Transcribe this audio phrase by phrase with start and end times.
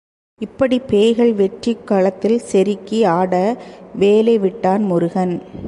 [0.39, 3.61] இப்படிப் பேய்கள் வெற்றிக் களத்தில் செருக்கி ஆட
[3.95, 5.41] வேலை விட்டான் முருகன்.